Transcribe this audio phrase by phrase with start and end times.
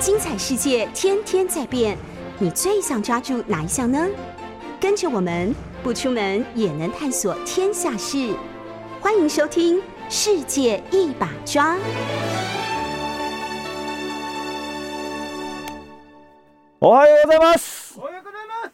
[0.00, 1.96] 精彩世界天天在变，
[2.38, 4.06] 你最想抓住哪一项呢？
[4.80, 8.34] 跟着我们不出门也能探索天下事，
[9.00, 9.78] 欢迎收听《
[10.08, 11.74] 世界一把抓》。
[16.78, 17.98] おはようございます。
[17.98, 18.72] おはようございます。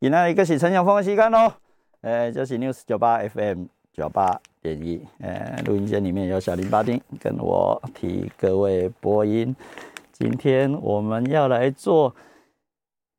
[0.00, 1.54] 今仔日个是陈小峰的时间咯，
[2.02, 9.54] 呃，这是 News 九八 FM 九八点一，呃，录音间里面有小林巴丁跟我替各位播音。
[10.19, 12.15] 今天我们要来做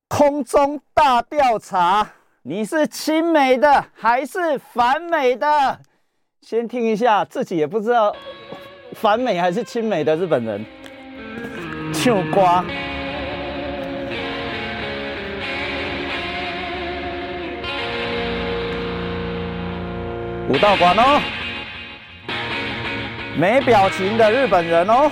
[0.08, 2.04] 空中大调查，
[2.42, 5.78] 你是亲美的还是反美的？
[6.40, 8.12] 先听一下，自己也不知道
[8.94, 10.66] 反美还是亲美的日本人，
[11.94, 12.64] 唱瓜。
[20.48, 21.20] 武道馆哦，
[23.38, 25.08] 没表情的日本人哦，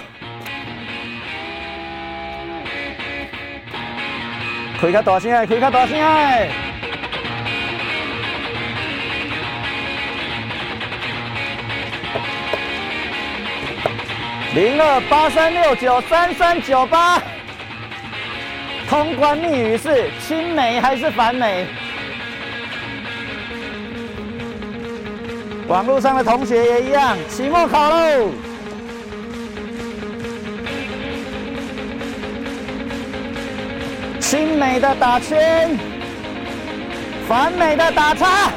[4.78, 6.50] 开较大声哎，开较大声哎！
[14.54, 17.20] 零二八三六九三三九八，
[18.88, 21.66] 通关密语是亲美还是反美？
[25.68, 28.30] 网络上的同学也一样，期末考喽！
[34.28, 35.78] 亲美的打圈，
[37.28, 38.50] 反美的打叉。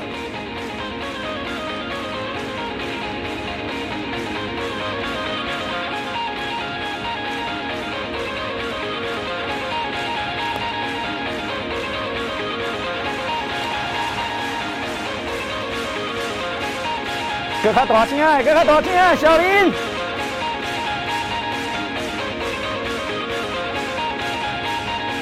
[17.61, 19.88] 搁较大声诶，搁较大声诶，小林！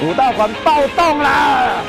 [0.00, 1.82] 武道馆暴动啦！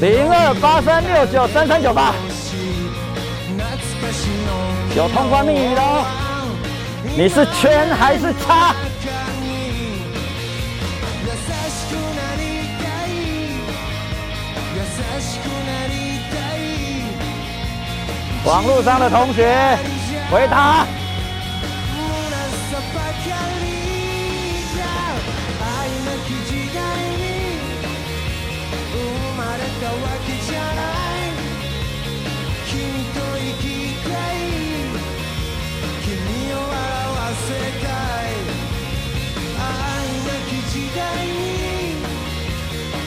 [0.00, 2.14] 零二八三六九三三九八，
[3.56, 3.64] 懐
[4.00, 4.48] かしの
[4.96, 6.04] 有通关密语的哦。
[7.16, 8.74] 你是圈还是叉？
[9.02, 9.10] 中
[9.42, 9.44] に
[11.26, 11.28] 優
[11.68, 12.40] しくなり
[12.78, 13.08] たい
[14.76, 14.78] 優
[15.20, 15.92] しくなり
[16.30, 16.58] たい
[18.44, 19.42] 网络上的同学
[20.30, 20.86] 回答。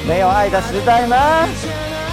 [0.07, 1.47] 没有爱的时代吗？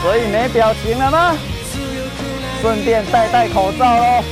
[0.02, 1.36] 所以没表情了吗？
[1.72, 1.78] 強
[2.16, 4.24] くなり顺便戴戴口罩喽。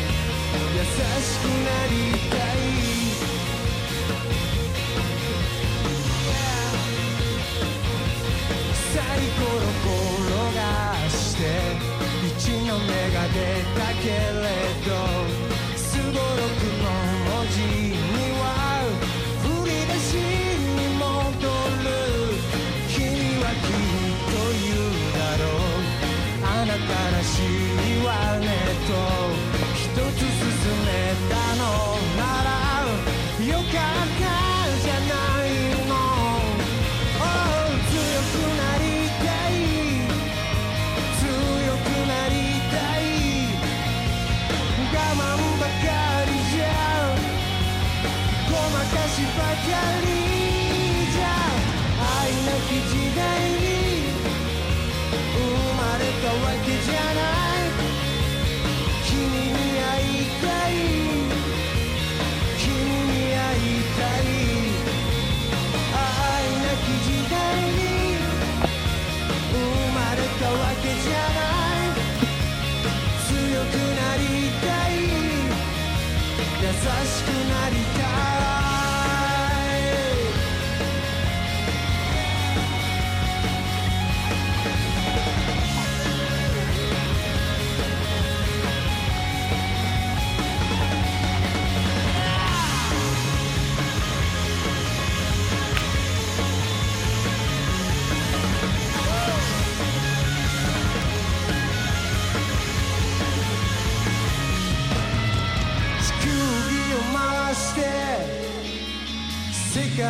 [49.55, 49.71] 这
[50.07, 50.32] 里。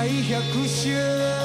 [0.04, 1.43] 大百種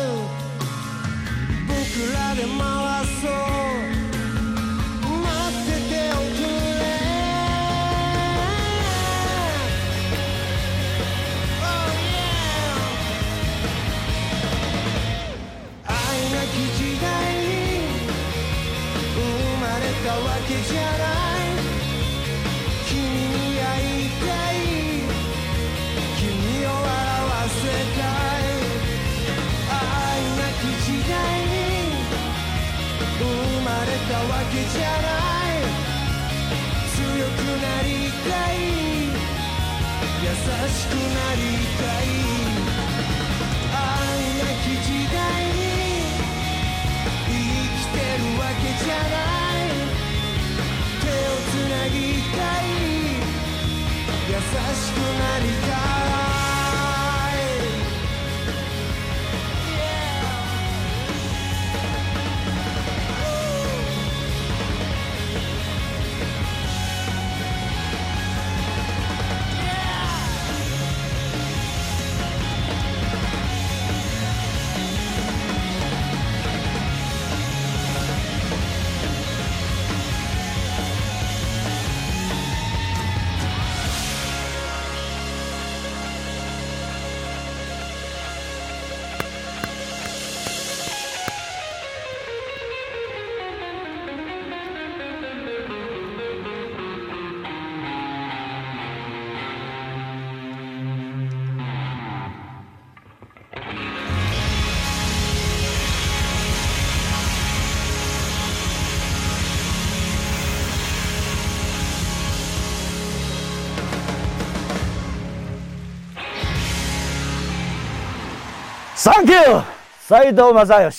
[119.10, 119.62] Thank you，
[120.00, 120.90] 塞多马萨有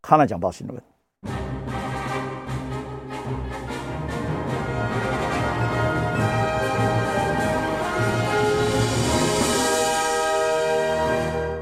[0.00, 0.82] 看了讲报新闻。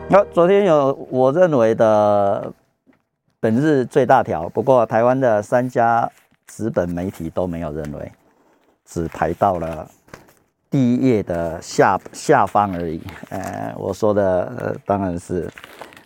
[0.08, 2.52] 那昨天有我认为的
[3.40, 6.08] 本日最大条，不过台湾的三家
[6.46, 8.12] 纸本媒体都没有认为，
[8.84, 9.90] 只排到了
[10.70, 13.00] 第一页的下下方而已。
[13.31, 15.49] 呃，我说的呃当然是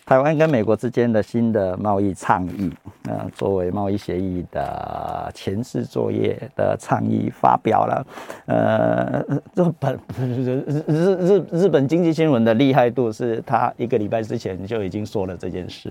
[0.05, 2.70] 台湾跟美国之间的新的贸易倡议，
[3.05, 8.06] 呃，作为贸易协议的前置作业的倡议发表了。
[8.47, 9.25] 呃，
[9.55, 15.91] 日本日日日日本经济新闻的厉害度是，他一个礼拜之前就已经说了这件事，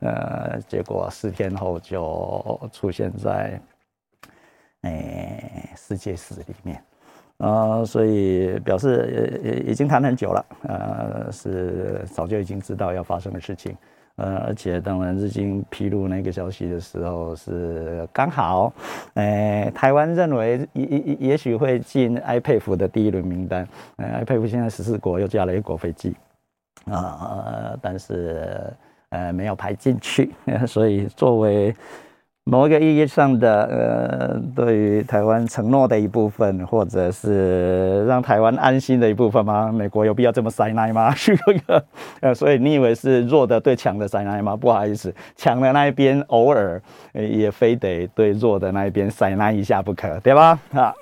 [0.00, 3.60] 呃，结果四天后就出现在
[4.82, 6.80] 诶、世界史里面。
[7.38, 13.76] 呃，所以表示也也已经谈很久了，呃，是早就已经知道要发生的事情，
[14.16, 18.72] 呃，而且当然日经披露那个消息的时候是刚好，
[19.14, 26.16] 呃，台湾认为也也也许会进 IPF 的第一轮名单，呃，IPF 现在十四国又加了一国飞机，
[26.90, 28.72] 啊、但是
[29.10, 30.32] 呃没有排进去，
[30.66, 31.72] 所以作为
[32.50, 39.70] 某一个意义上的呃，对于台湾承诺的一部分，或者是让台湾安心的一部分吗？
[39.70, 41.10] 美国有必要这么塞奶吗？
[41.14, 41.84] 是这个
[42.22, 44.56] 呃，所以你以为是弱的对强的塞奶吗？
[44.56, 46.80] 不好意思，强的那一边偶尔
[47.12, 50.58] 也非得对弱的那一边塞奶一下不可，对吧？
[50.72, 50.94] 啊。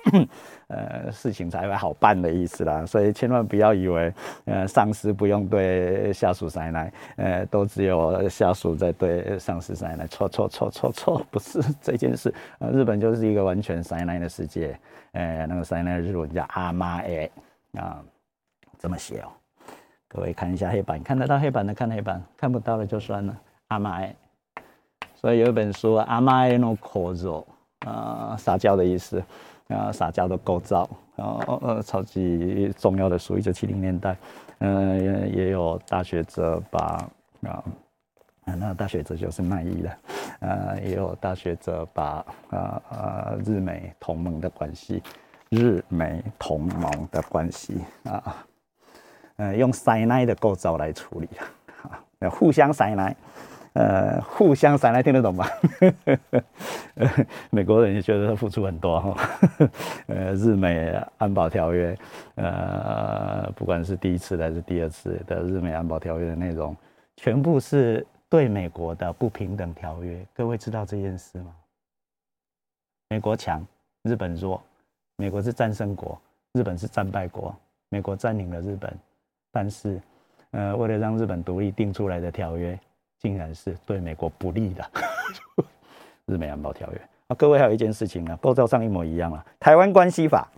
[0.69, 4.13] 呃，事情才会好办的意思啦，所以千万不要以为，
[4.47, 12.35] 呃，上司不用对下属塞奶，呃，都只有下属在对上司塞奶，错错错错错，不是这件事。
[12.59, 14.77] 呃，日本就是一个完全塞奶的世界，
[15.13, 17.31] 呃，那个塞奶日文叫阿妈诶
[17.75, 18.03] 啊，
[18.77, 19.29] 这么写哦。
[20.09, 23.37] 各位看一下黑板，看得到黑板的看黑板，看不到的就算了。
[23.69, 24.17] 阿妈诶，
[25.15, 27.45] 所以有一本书《阿妈诶 no kozo》，
[27.89, 29.23] 啊，撒娇的意思。
[29.69, 34.17] 啊，撒娇的构造，然后呃，超级重要的书，一九七零年代，
[34.59, 36.81] 嗯、也有大学者把
[37.43, 37.65] 啊，
[38.45, 39.99] 啊，那大学者就是卖艺的，
[40.41, 45.03] 呃，也有大学者把啊啊日美同盟的关系，
[45.49, 48.47] 日美同盟的关系啊，
[49.37, 51.29] 呃，用塞奶的构造来处理
[51.83, 53.17] 啊，呃互相塞奶。
[53.77, 55.45] 呃，互相塞奶听得懂吗？
[57.53, 59.15] 美国人也觉得付出很多哈。
[60.09, 61.95] 呃，日美安保条约，
[62.37, 66.75] 呃，不管是第一次还是第二次的日美安保条约的内容，
[67.17, 70.27] 全部是对美国的不平等条约。
[70.33, 71.55] 各位知道这件事吗？
[73.11, 73.63] 美国强，
[74.05, 74.59] 日本弱；
[75.17, 76.19] 美国是战胜国，
[76.55, 77.55] 日本是战败国。
[77.91, 78.91] 美国占领了日本，
[79.53, 80.01] 但是
[80.53, 82.79] 呃，为了让日本独立定出来的条约，
[83.27, 84.89] 竟然是对美国不利的
[86.27, 87.35] 日美安保条约啊！
[87.35, 90.49] 各位还有一件事情呢，构造上一模一样了，《台湾关系法》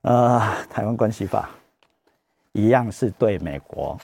[0.00, 0.40] 呃，
[0.70, 1.50] 《台湾关系法》
[2.58, 3.94] 一样是对美国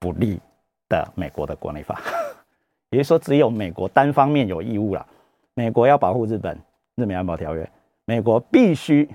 [0.00, 0.40] 不利
[0.88, 2.00] 的美国的国内法，
[2.90, 5.06] 也就是说，只有美国单方面有义务了，
[5.54, 6.56] 美国要保护日本，
[6.96, 7.62] 《日美安保条约》，
[8.04, 9.08] 美国必须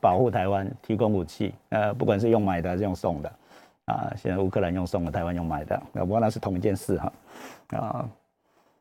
[0.00, 3.32] 保护台湾，提供武器，呃，不管是用买的还是用送的。
[3.88, 7.12] 啊，现在乌克兰用送的，台湾用买的，那不过那是同一件事哈。
[7.68, 8.08] 啊，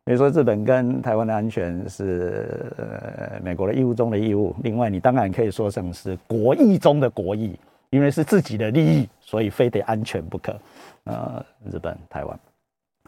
[0.04, 7.58] 比如说日本跟台湾的安全是呃美国的义务中的义务，另外你当然可以说成是国义中的国义，
[7.90, 10.54] 因为是自己的利益，所以非得安全不可。
[11.06, 12.40] 呃，日本、台湾、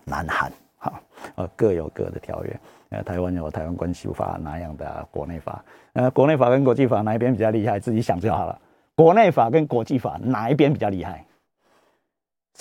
[0.06, 1.02] 南韩，哈，
[1.36, 2.60] 呃，各有各的条约。
[2.92, 5.64] 呃，台湾有台湾关系法那样的国内法，
[5.94, 8.60] 呃，国内法跟国际法哪一边比较厉害，自己想就好了。
[8.96, 11.24] 国内法跟国际法哪一边比较厉害？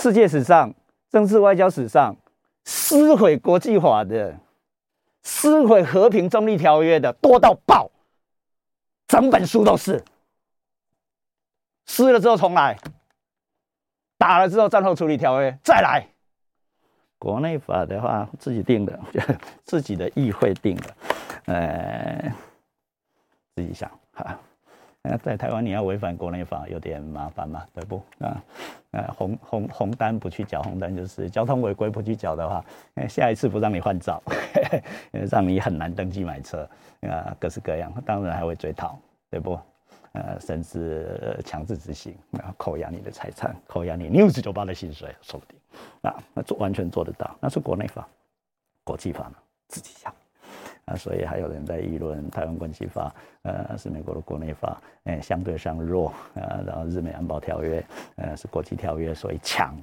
[0.01, 0.73] 世界史上、
[1.11, 2.17] 政治外交史上，
[2.65, 4.39] 撕毁国际法的、
[5.25, 7.91] 撕毁和平中立条约的多到爆，
[9.09, 10.05] 整本书都是。
[11.85, 12.79] 撕了之后重来，
[14.17, 16.07] 打了之后战后处理条约再来。
[17.19, 19.01] 国内法的话自己定的，
[19.65, 20.97] 自己的议会定的，
[21.47, 22.33] 呃，
[23.57, 24.39] 自己想哈。
[25.03, 28.03] 那在台湾你要违反国内法有点麻烦嘛，对不？
[28.19, 28.43] 啊，
[28.91, 32.65] 呃，红红红单不去缴红单就是交通违规不去缴的话，
[33.09, 34.23] 下一次不让你换照，
[35.31, 36.69] 让你很难登记买车
[37.03, 38.99] 啊，各式各样，当然还会追讨，
[39.31, 39.59] 对不？
[40.13, 45.57] 呃，甚至强制执行，然后，扣押你的财产，扣押你六十九八的薪水，说不定，
[46.03, 48.09] 啊，那做完全做得到，那是国内法，
[48.85, 49.35] 国际法呢，
[49.69, 50.13] 自己想。
[50.89, 57.85] 啊，所以还有人在议论台湾关系法，呃，是美国的国内法，哎，相对上弱，呃，然后日美安保条约，
[58.17, 59.75] 呃，是国际条约，所以强，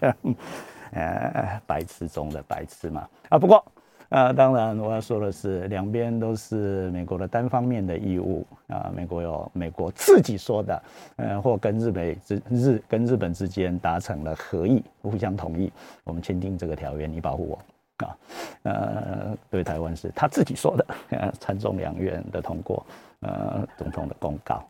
[0.92, 3.08] 呃，白痴中的白痴嘛。
[3.30, 3.64] 啊，不过，
[4.10, 10.82] 呃，当然我要说的是，两边都是美国的单方面的义务啊，美国有美国自己说的，
[11.16, 15.72] 呃，或跟日美之日跟日本之间达成了合议，互相同意，
[16.04, 17.58] 我们签订这个条约，你保护我。
[18.02, 18.16] 啊，
[18.64, 22.84] 呃，对台湾是他自己说的，呃，参众两院的通过，
[23.20, 24.62] 呃，总统的公告，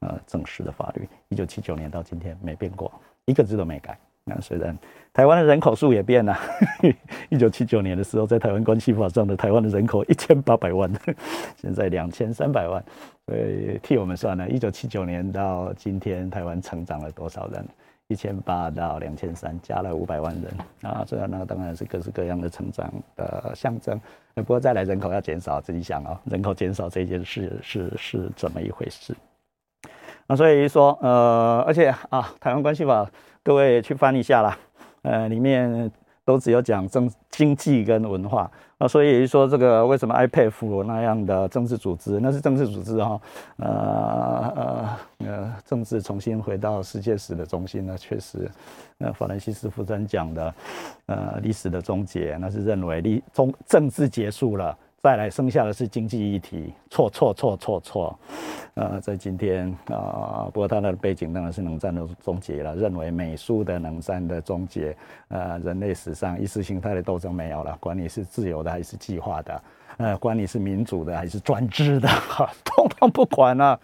[0.00, 2.92] 呃，正式的法律，一九七九年到今天没变过，
[3.26, 3.98] 一个字都没改。
[4.24, 4.76] 那虽然
[5.14, 6.36] 台湾的人口数也变了，
[7.30, 10.90] 一九七九年的时候，在台湾关系法上的台湾的人口一千八百万，
[11.56, 12.84] 现在两千三百万，
[13.24, 17.66] 所以替我们算了，一九七九年到今天，台湾成长了多少人？
[18.08, 21.04] 一千八到两千三，加了五百万人啊！
[21.06, 24.00] 所以那当然是各式各样的成长的象征。
[24.34, 29.14] 不过再来人口要减少，自己想哦，人口减少这件事是是怎么一回事？
[30.26, 33.10] 那所以说，呃，而且啊，台湾关系法，
[33.42, 34.58] 各位去翻一下啦，
[35.02, 35.90] 呃，里面。
[36.28, 43.18] 都只有讲政经济跟文化啊，所以说这个为什么 IPF 那样的政治组织，那是政治组织哈，
[43.56, 47.96] 呃呃呃，政治重新回到世界史的中心呢？
[47.96, 48.46] 确实，
[48.98, 50.54] 那法兰西斯福珍讲的，
[51.06, 54.76] 呃，历史的终结，那是认为历中政治结束了。
[55.00, 58.18] 再来剩下的是经济议题，错错错错错，
[58.74, 64.96] 呃，在今天啊，不过它的背景当然是冷战的终结了，认为美苏的冷战的终结，
[65.28, 69.62] 呃，人类史上意识形态的斗争没有了，管你是自由的还是计划的，
[69.98, 73.78] 呃，管你是民主的还是专制的，哈，统统不管了，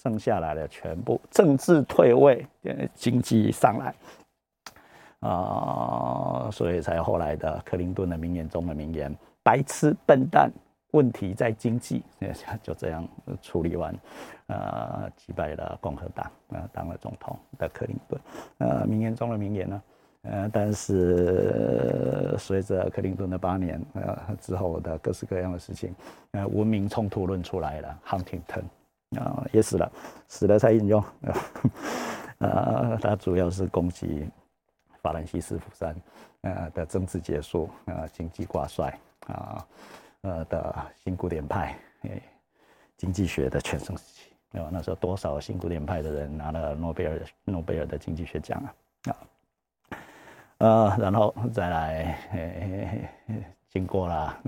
[0.00, 2.46] 剩下来的全部政治退位，
[2.94, 3.92] 经济上来，
[5.18, 9.12] 啊，所以才后来的克林顿的名言中的名言。
[9.42, 10.50] 白痴笨蛋，
[10.92, 12.02] 问题在经济，
[12.62, 13.06] 就这样
[13.40, 13.94] 处理完，
[14.48, 18.20] 呃，击败了共和党，呃，当了总统的克林顿，
[18.58, 19.82] 呃，名言中的名言呢，
[20.22, 25.94] 呃，但是随着克林顿的八年，呃，之后的各式各样的事情，
[26.32, 29.90] 呃，文明冲突论出来了，亨廷顿啊也死了，
[30.28, 31.02] 死了才引用，
[32.38, 34.28] 呃，他主要是攻击
[35.00, 35.96] 法兰西斯福山，
[36.42, 38.98] 呃的政治结束，呃，经济挂帅。
[39.26, 39.66] 啊，
[40.22, 42.22] 呃的新古典派，诶，
[42.96, 44.68] 经济学的全盛时期，对吧？
[44.72, 48.74] 那时候多少新古典派的人拿了诺贝尔诺贝尔的经济学奖啊？
[49.12, 49.16] 啊，
[50.58, 53.08] 呃，然后再来，诶，
[53.68, 54.42] 经过了，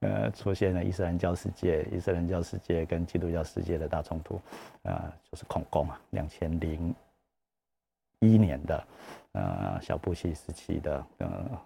[0.00, 4.40] 呃，出现了伊斯兰教世界，伊斯兰教世界跟基督教世界的大冲突，
[4.82, 6.94] 啊，就是恐攻啊，两千零
[8.20, 8.86] 一年的，
[9.32, 11.60] 呃，小布希时期的，呃。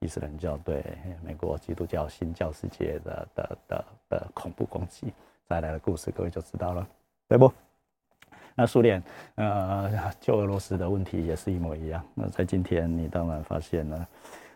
[0.00, 0.84] 伊斯兰教对
[1.24, 5.12] 美国基督教新教世界的的的的恐怖攻击
[5.46, 6.86] 带来的故事，各位就知道了，
[7.28, 7.52] 对不？
[8.54, 9.02] 那苏联
[9.36, 9.88] 呃，
[10.20, 12.02] 就俄罗斯的问题也是一模一样。
[12.14, 14.06] 那在今天，你当然发现了，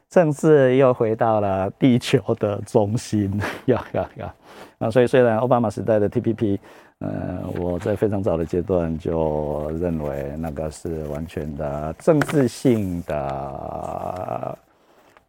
[0.09, 3.31] 政治又回到了地球的中心，
[3.67, 4.35] 呀 呀呀！
[4.79, 6.59] 啊，所以虽然奥巴马时代的 TPP，
[6.99, 14.59] 呃，我在非常早的阶段就认为那个是完全的政治性的。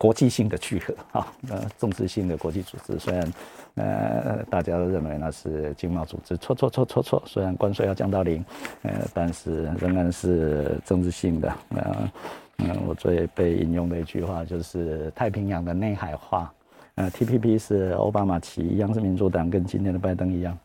[0.03, 3.33] 国际性的聚合 啊，呃，政治性的国际组织，虽然
[3.75, 7.23] 呃大家都认为那是经贸组织，错错错错错。
[7.25, 8.43] 虽然关税要降到零，
[8.81, 11.47] 呃，但是仍然是政治性的。
[11.69, 12.11] 呃，
[12.57, 16.53] 嗯，我最被引用的一句话就是太平洋的内海化。
[16.95, 20.57] 呃，TPP 是奥巴马旗，一样是民主党跟今天的拜登一样，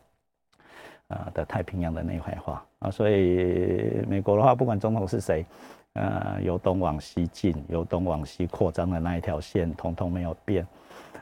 [1.09, 2.89] 啊的太平洋的内海化啊。
[2.89, 5.45] 所以美国的话，不管总统是谁。
[5.93, 10.65] 呃，由东往西进，由东往西扩张的那一条线，通通没有变。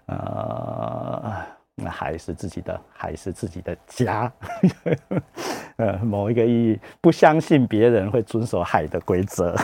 [0.08, 1.34] 呃，
[1.74, 4.32] 那还是自己的，还是自己的家。
[5.78, 9.56] 呃，某一个意义，不相信别人会遵守海的规则。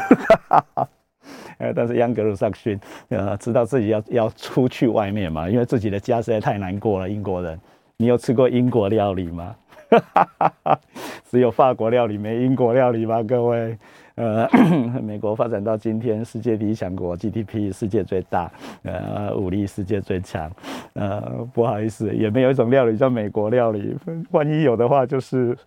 [1.60, 7.10] 呃，但是央格鲁萨克逊，呃，知道自己要要出去外面嘛，因为自己的家实在太难过了。
[7.10, 7.60] 英国人，
[7.98, 9.54] 你有吃过英国料理吗？
[11.30, 13.22] 只有法国料理，没英国料理吗？
[13.24, 13.78] 各位？
[14.16, 14.48] 呃，
[15.02, 18.52] 美国发展到今天，世界第一强国，GDP 世界最大，
[18.84, 20.52] 呃，武力世界最强，
[20.94, 21.20] 呃，
[21.54, 23.96] 不好意思，也没有一种料理叫美国料理，
[24.32, 25.58] 万一有的话，就是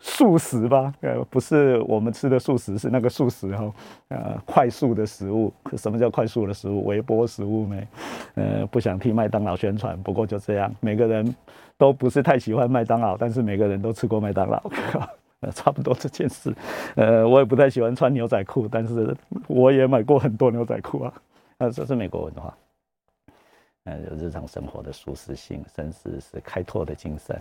[0.00, 3.72] 素食吧，呃，不是我们吃的素食，是那个素食哈，
[4.08, 6.84] 呃，快速的食物，什么叫快速的食物？
[6.84, 7.86] 微波食物没？
[8.34, 11.34] 呃，不想替麦当劳宣传，不过就这样，每个人
[11.78, 14.62] 都不是太喜欢麦当劳，但是每个人都吃过麦当劳。
[15.54, 16.54] 差不多这件事，
[16.96, 21.14] 呃，我也不太喜欢穿牛仔裤，但是我也买过很多牛仔裤啊。
[21.58, 22.56] 啊，这是美国文化，
[23.84, 27.40] 呃，日常生活的舒适性，甚至是开拓的精神，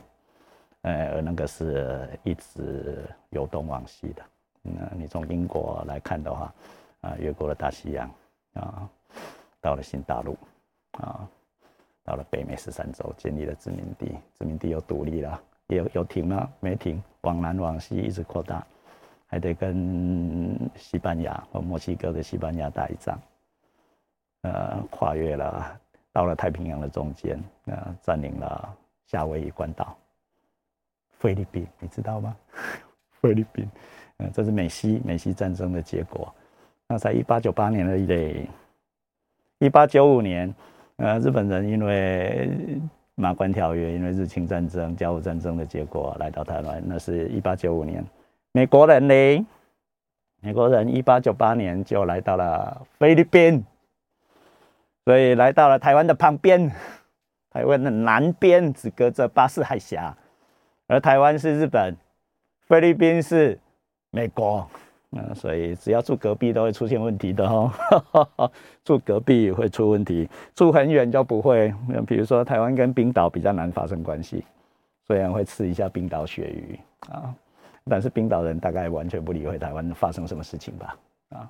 [0.81, 4.21] 呃，而那个是一直由东往西的。
[4.61, 6.53] 那你从英国来看的话，
[7.01, 8.09] 啊，越过了大西洋，
[8.53, 8.87] 啊，
[9.59, 10.37] 到了新大陆，
[10.91, 11.27] 啊，
[12.03, 15.41] 到了北美十三州，建立了殖民地，殖民地又独立了。
[15.75, 16.49] 有有停吗？
[16.59, 18.65] 没停，往南往西一直扩大，
[19.27, 23.19] 还得跟西班牙和墨西哥的西班牙打一仗，
[24.41, 25.79] 呃，跨越了，
[26.11, 29.95] 到了太平洋的中间，呃，占领了夏威夷关岛，
[31.11, 32.35] 菲律宾，你知道吗？
[33.21, 33.69] 菲律宾，
[34.17, 36.33] 呃，这是美西美西战争的结果。
[36.87, 38.47] 那在一八九八年的一
[39.59, 40.53] 一八九五年，
[40.97, 42.79] 呃，日本人因为。
[43.15, 48.03] 马关条约因为日清战争、甲午战争的结果来到台湾，那是一八九五年。
[48.51, 49.45] 美国人呢？
[50.41, 53.63] 美国人一八九八年就来到了菲律宾，
[55.05, 56.69] 所以来到了台湾的旁边，
[57.49, 60.17] 台湾的南边只隔着巴士海峡，
[60.87, 61.95] 而台湾是日本，
[62.67, 63.57] 菲律宾是
[64.09, 64.69] 美国。
[65.15, 67.71] 嗯，所以只要住隔壁都会出现问题的哦，
[68.83, 71.71] 住隔壁会出问题，住很远就不会。
[72.07, 74.43] 比如说台湾跟冰岛比较难发生关系，
[75.05, 76.79] 虽然会吃一下冰岛鳕鱼
[77.11, 77.31] 啊，
[77.87, 80.97] 但是冰岛人大概完全不理会台湾发生什么事情吧
[81.29, 81.49] 啊，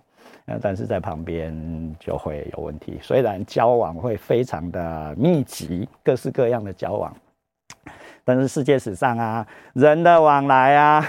[0.61, 2.99] 但是在旁边就会有问题。
[3.01, 7.15] 虽然交往会非常的密集，各式各样的交往，
[8.25, 11.05] 但是世界史上啊，人的往来啊。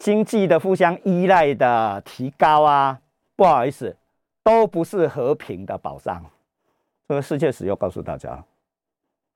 [0.00, 2.98] 经济的互相依赖的提高啊，
[3.36, 3.94] 不好意思，
[4.42, 6.24] 都不是和平的保障。
[7.06, 8.42] 这个世界史又告诉大家，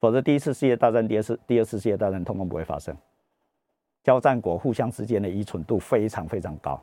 [0.01, 2.97] 否则第一次世界大战、第二次、第二次世界大战通通不会发生。
[4.03, 6.83] 交战国互相之间的依存度非常非常高，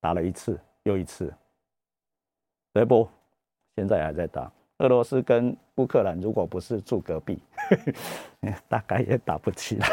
[0.00, 1.34] 打了一次又一次，
[2.72, 3.08] 对不？
[3.74, 4.50] 现在还在打。
[4.78, 7.40] 俄罗斯跟乌克兰如果不是住隔壁，
[8.68, 9.88] 大概也打不起来。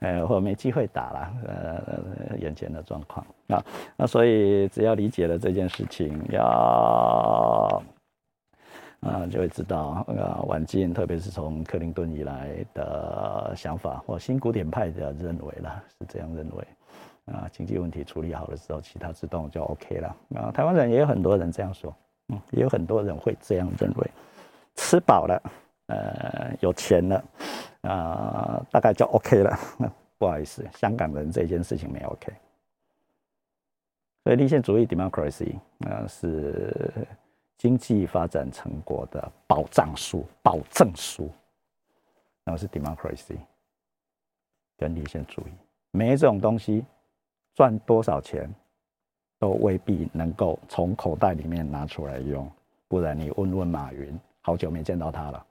[0.00, 3.64] 呃，或没机会打了，呃，眼前的状况啊，
[3.96, 7.82] 那所以只要理解了这件事情，要
[9.00, 16.64] 啊，就会知道啊，晚近特别是从克林顿以来的想法，或新古典派的认为了，是这样认为
[17.26, 20.50] 啊，经济问题处理好了之后，其他自动就 OK 了啊。
[20.52, 21.94] 台湾人也有很多人这样说，
[22.28, 24.10] 嗯，也有很多人会这样认为，
[24.76, 25.42] 吃饱了，
[25.86, 27.22] 呃，有钱了。
[27.88, 29.58] 啊，大概就 OK 了。
[30.18, 32.32] 不好意思，香港人这件事情没 OK。
[34.24, 35.54] 所以立宪主义 （democracy）
[35.86, 37.06] 啊，是
[37.56, 41.30] 经济发展成果的保障书、保证书。
[42.44, 43.36] 那是 democracy
[44.76, 45.52] 跟立宪主义，
[45.92, 46.84] 没这种东西，
[47.54, 48.52] 赚多少钱
[49.38, 52.50] 都未必能够从口袋里面拿出来用。
[52.88, 55.46] 不然你问问马云，好久没见到他了。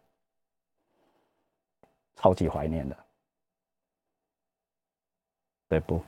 [2.17, 2.97] 超级怀念的，
[5.69, 6.03] 对不？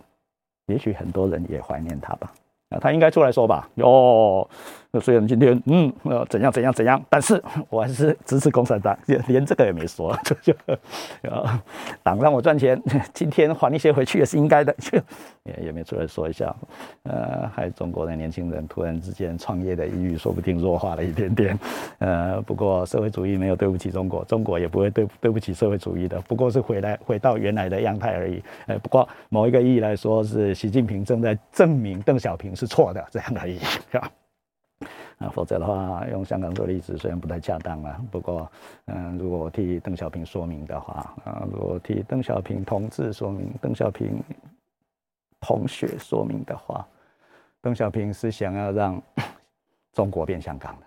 [0.66, 2.34] 也许很多人也怀念他吧。
[2.70, 3.68] 那，他应该出来说吧？
[3.76, 4.48] 哟
[4.92, 8.98] 哟，虽然今天嗯呃怎样怎样怎样，但是我还是支持共产党，
[9.28, 10.54] 连这个也没说， 就就
[11.30, 11.62] 啊，
[12.04, 12.82] 党让我赚钱，
[13.14, 14.98] 今天还一些回去也是应该的， 就
[15.44, 16.56] 也也没出来说一下。
[17.04, 21.60] 呃，还中国的年轻人突然之间创业的意欲说不定弱化了一点点。
[22.00, 28.42] 呃，不过社会主义没有对不起中国，中国也不会对对不起社会主义的，不过是回来回到原来的样态而已。
[28.66, 32.50] 呃，不过某一个意义来说，是习近平正在证明邓小平。
[32.56, 34.12] 是错的，这样而已，是吧？
[35.20, 38.50] 啊，否则的话，用香港做例子虽然不太恰当了，不过，
[38.86, 44.24] 嗯，如果我替邓小平说明的话，啊，如果替邓小平同志说明，邓小平
[45.42, 46.88] 同学说明的话，
[47.62, 49.02] 邓小平是想要让
[49.92, 50.86] 中国变香港的，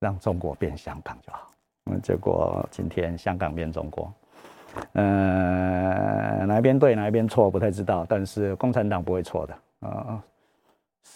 [0.00, 1.52] 让中国变香港就好。
[1.86, 4.12] 嗯，结果今天香港变中国。
[4.94, 8.04] 呃，哪一边对，哪一边错，不太知道。
[8.08, 10.22] 但是共产党不会错的啊！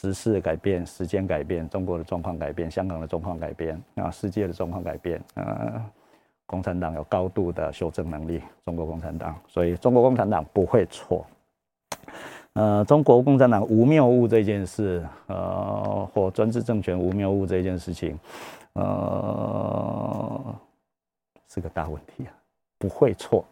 [0.00, 5.22] 时事改变，时间改变，中国的状况改变，香港的状况改变啊，世界的状况改变。
[5.34, 5.80] 呃，
[6.46, 11.24] 共产党有高度的修正能力，中国共产党，所以中国共产党不会错。
[12.54, 18.18] 呃，中国共产党无谬误这件事，呃，或专制政权无谬误这件事情，
[18.72, 20.54] 呃，
[21.48, 22.32] 是个大问题啊。
[22.78, 23.44] 不会错，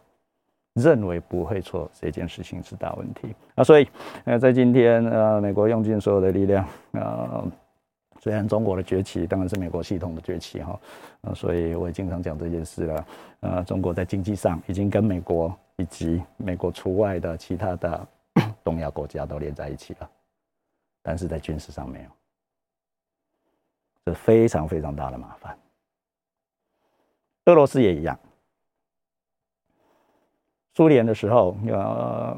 [0.75, 3.87] 认为不会错这件事情是大问题啊，所以
[4.23, 7.43] 呃，在今天呃，美国用尽所有的力量啊，
[8.19, 10.79] 虽然中国的崛起当然是美国系统的崛起哈，
[11.23, 13.05] 啊，所以我也经常讲这件事了，
[13.41, 18.07] 呃，中国在经济上已经跟美国以及美国除外的其他的
[18.63, 20.09] 东亚国家都连在一起了，
[21.01, 22.09] 但是在军事上没有，
[24.05, 25.57] 这非常非常大的麻烦，
[27.47, 28.17] 俄罗斯也一样。
[30.73, 32.37] 苏联的时候，呃，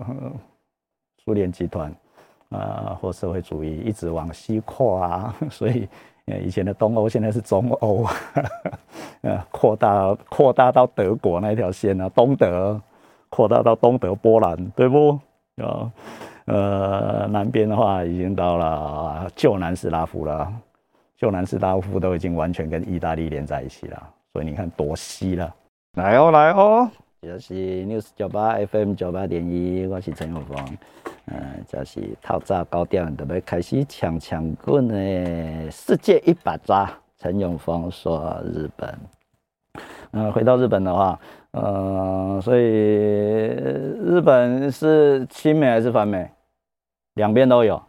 [1.23, 1.93] 苏联集团
[2.49, 5.87] 啊，或社会主义一直往西扩啊， 所以
[6.43, 8.05] 以前的东欧现在是中欧，
[9.21, 12.81] 呃， 扩大扩大到德国那条线啊，东德
[13.29, 15.19] 扩大到东德波兰，对不？
[15.57, 15.91] 啊，
[16.45, 20.51] 呃，南边的话已经到了旧南斯拉夫了，
[21.15, 25.53] 旧南斯拉夫都已经完全跟意大利连在一起了，所以你看多西了，
[25.97, 26.89] 来哦，来哦。
[27.23, 27.53] 就是
[27.85, 30.57] news 九八 FM 九八点一，我是陈永峰。
[31.27, 36.91] 嗯，就是透早九点就要开始抢抢棍的世界一把抓。
[37.17, 38.93] 陈永峰说日本。
[40.11, 41.17] 嗯，回到日本的话，
[41.51, 46.29] 呃，所以日本是亲美还是反美？
[47.13, 47.81] 两边都有。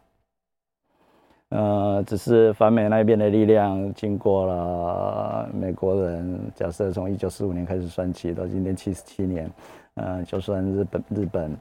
[1.55, 9.49] 呃，只是反美那边的力量，经过了美国人，假设从一九四五年开始算起，到今天七十七年，
[9.95, 11.57] 呃，就算日本日本，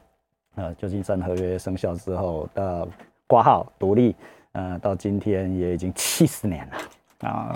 [0.56, 2.88] 呃，旧金山合约生效之后到
[3.28, 4.16] 挂号独立，
[4.54, 7.56] 呃，到今天也已经七十年了啊，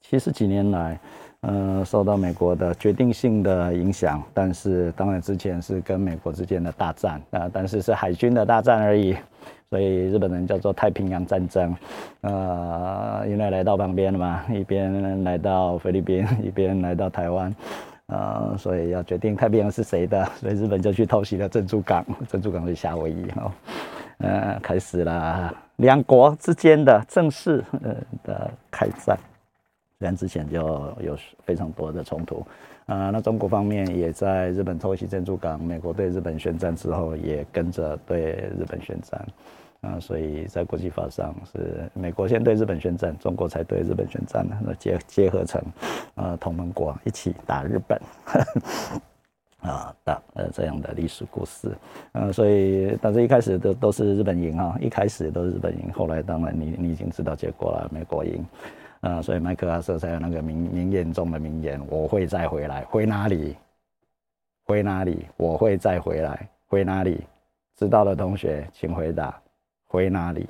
[0.00, 0.98] 七十几年来，
[1.42, 9.14] 呃，受到美国的决定性的影响，但是当然之前是跟美国之间的大战啊，但是是海军的大战而已。
[9.74, 11.74] 所以日本人叫做太平洋战争，
[12.20, 17.52] 呃，因为来到旁边了嘛，一边来到菲律宾， 一边来到台湾，
[18.06, 23.52] 呃，所以要决定太平洋是谁的，所以日本就去偷袭了珍珠港，珍珠港是夏威夷哈，
[24.18, 27.60] 呃，开始了两国之间的正式
[28.22, 29.18] 的开战，
[29.98, 30.60] 虽然之前就
[31.00, 32.46] 有非常多的冲突，
[32.86, 39.20] 啊，那中国方面也在日本偷袭珍珠港，美国对日本宣战之后，也跟着对日本宣战。
[39.84, 45.62] 啊，所以在国际法上是美国先对日本宣战，中国才对日本宣战的，那结结合成，
[46.14, 48.00] 呃，同盟国一起打日本，
[49.60, 51.70] 啊，打呃这样的历史故事，
[52.12, 58.44] 呃，所以但是一开始都都是日本赢啊，一开始都是日本赢，后来当然你你已经知道结果了，美国赢，
[59.00, 63.56] 啊，所以麦克阿瑟才有那个名名言中的名言，我会再回来，回哪里？
[64.66, 65.26] 回哪里？
[65.36, 67.22] 我会再回来，回哪里？
[67.76, 69.38] 知道的同学请回答。
[69.94, 70.44] 回哪里？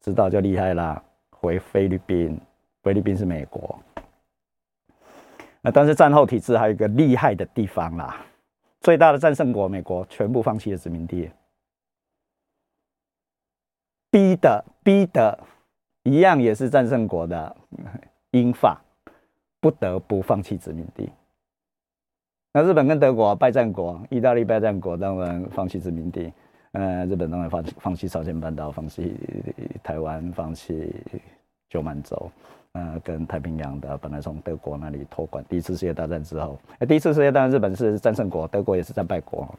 [0.00, 1.02] 知道就厉害啦。
[1.30, 2.40] 回菲律宾，
[2.80, 3.76] 菲律宾是美国。
[5.60, 8.24] 那但是战后体制还有一个厉害的地方啦，
[8.82, 11.28] 最大的战胜国美国全部放弃了殖民地，
[14.12, 15.36] 逼的逼的，
[16.04, 17.56] 一样也是战胜国的
[18.30, 18.80] 英法
[19.58, 21.10] 不得不放弃殖民地。
[22.52, 26.32] 那日本跟德国败战国，意大利败战国当然放弃殖民地。
[26.78, 29.16] 呃，日本当然放放弃朝鲜半岛，放弃
[29.82, 30.94] 台湾，放弃
[31.68, 32.30] 旧满洲，
[32.70, 35.44] 呃，跟太平洋的本来从德国那里托管。
[35.48, 39.52] 第一次世界大战之后，第一次世界大战日本是战胜国，德国也是战败国。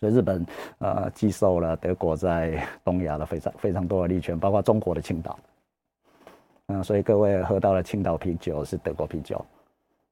[0.00, 0.44] 所以日本
[0.80, 5.38] 呃寄售了德国在东亚的非常非常多的利权，包括中国的青岛。
[6.66, 9.42] 嗯，所以各位喝到了青岛啤酒是德国啤酒，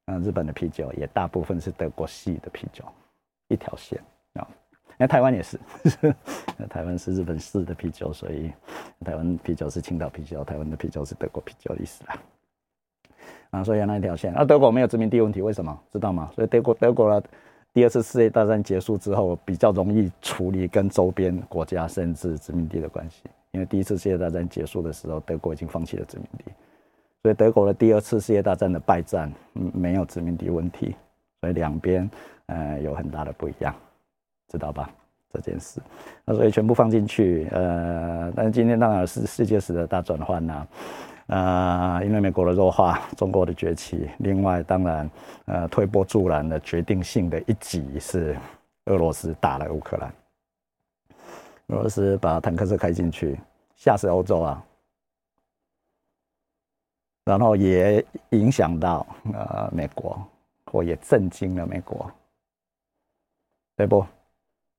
[0.07, 2.83] 嗯，日本的啤酒也大部分是德国系的啤酒，
[3.49, 4.01] 一条线。
[4.99, 5.59] 那台湾也是，
[6.71, 8.51] 台湾是日本式的啤酒，所以
[9.05, 12.19] 台湾啤酒是青岛啤酒，台湾的啤酒是德国啤酒的意思啦。
[13.51, 15.79] 啊，所以那一条线，那德国没有殖民地问题，为什么？
[15.93, 16.31] 知道吗？
[16.35, 17.27] 所以德国德国的
[17.73, 26.45] 第二次世界大战结束之后，比较容易处理跟周边国家甚至殖民地的关系，因为第一次世界大战结束的时候，德国已经放弃了殖民地，
[27.23, 30.97] 所以德国的第二次世界大战的败战，嗯，没有殖民地问题，
[31.41, 32.11] 所以两边
[32.47, 33.75] 呃有很大的不一样，
[34.49, 34.91] 知道吧？
[35.33, 35.83] 这件事，
[36.25, 40.67] 那所以全部放进去，呃，但是今天当然是世界史的大转换呐。
[41.27, 45.11] 呃，因为美国的弱化，中国的崛起，另外当然，
[45.45, 48.35] 呃，推波助澜的决定性的一击是
[48.87, 50.15] 俄罗斯打了乌克兰，
[51.67, 53.39] 俄罗斯把坦克车开进去，
[53.75, 54.65] 吓死欧洲啊，
[57.25, 59.05] 然后也影响到
[59.35, 60.19] 呃美国，
[60.71, 62.11] 或也震惊了美国，
[63.77, 64.07] 对不？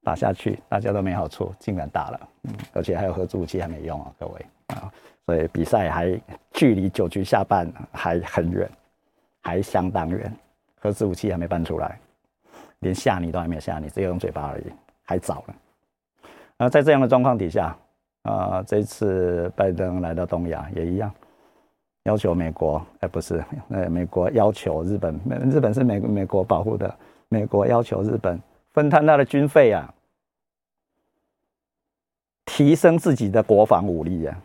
[0.07, 4.89] 打下去大家都没好处，竟然打了，嗯，而且还有核武器还没用啊，各位啊。
[5.25, 6.17] 所以比赛还
[6.53, 8.69] 距离九局下半还很远，
[9.41, 10.33] 还相当远，
[10.79, 11.99] 核子武器还没搬出来，
[12.79, 14.63] 连吓你都还没有吓你，只有用嘴巴而已，
[15.03, 15.55] 还早了。
[16.57, 17.77] 那在这样的状况底下，
[18.21, 21.11] 啊，这次拜登来到东亚也一样，
[22.03, 25.19] 要求美国，哎，不是，呃，美国要求日本，
[25.51, 26.95] 日本是美美国保护的，
[27.27, 28.41] 美国要求日本
[28.71, 29.93] 分摊他的军费啊，
[32.47, 34.43] 提升自己的国防武力啊。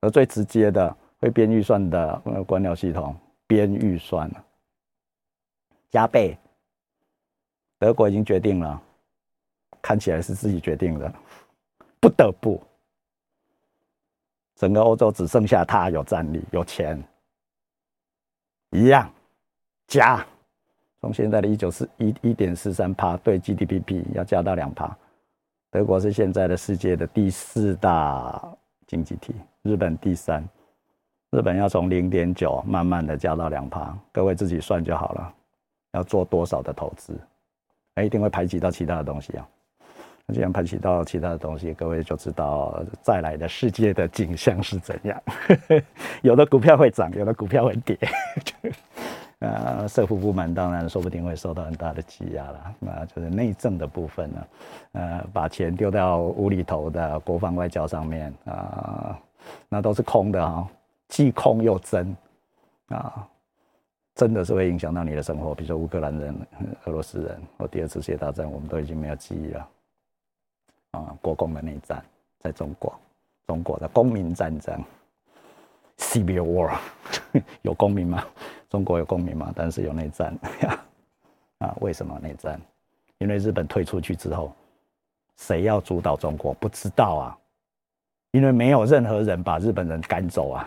[0.00, 2.16] 而最直接的会编预算的
[2.46, 3.16] 官僚系统
[3.46, 4.30] 编预算，
[5.90, 6.36] 加倍。
[7.78, 8.80] 德国已经决定了，
[9.80, 11.12] 看起来是自己决定的，
[12.00, 12.60] 不得不。
[14.56, 17.00] 整个欧洲只剩下他有战力、有钱，
[18.70, 19.12] 一样
[19.86, 20.24] 加，
[21.00, 24.96] 从现在的一九四一一点四三帕对 GDP 要加到两帕。
[25.72, 28.40] 德国是现在的世界的第四大
[28.86, 29.34] 经济体。
[29.62, 30.46] 日本第三，
[31.30, 35.34] 日本要从零点九慢慢的加到两趴，各位自己算就好了。
[35.92, 37.18] 要做多少的投资，
[37.94, 39.48] 那一定会排挤到其他的东西啊。
[40.26, 45.22] 那既然排挤到其他的东西，各位就知道再来的世界的景象是怎样。
[46.20, 47.98] 有的股票会涨，有的股票会跌。
[49.42, 52.74] 呃，社福部门当然说不定会受到很大的挤压了。
[52.78, 54.46] 那就是内政的部分呢，
[54.92, 59.18] 呃，把钱丢到无厘头的国防外交上面啊。
[59.68, 60.64] 那都是空的啊，
[61.08, 62.16] 既空又真
[62.86, 63.26] 啊，
[64.14, 65.52] 真的是会影响到你的生活。
[65.52, 66.32] 比如说乌克兰人、
[66.84, 69.68] 俄罗斯人，或第二次世界大战，我们都已经没有记忆了
[70.92, 71.16] 啊。
[71.20, 72.00] 国共的内战，
[72.38, 72.94] 在中国，
[73.48, 74.80] 中国的公民战争
[75.98, 76.78] ，Civil War，
[77.62, 78.24] 有公民吗？
[78.72, 79.52] 中国有公民吗？
[79.54, 80.84] 但是有内战呀。
[81.60, 82.58] 啊，为什么内战？
[83.18, 84.50] 因为日本退出去之后，
[85.36, 86.54] 谁要主导中国？
[86.54, 87.38] 不知道啊。
[88.30, 90.66] 因为没有任何人把日本人赶走啊，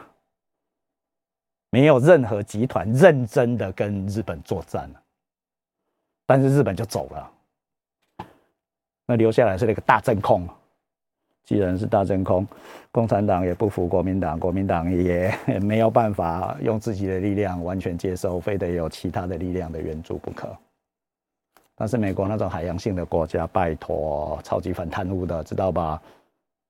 [1.72, 4.88] 没有任何集团认真的跟日本作战
[6.28, 7.32] 但是日本就走了，
[9.08, 10.48] 那留下来是那个大真空。
[11.46, 12.48] 既然是大真空，
[12.92, 15.32] 共产党也不服国民党，国民党也
[15.62, 20.50] 没有办法用自己的力量完全接收，非得有其他的力量的援助不可。
[21.76, 26.02] 但是美国那种海洋性的国家，拜托，超级反贪污的，知道吧？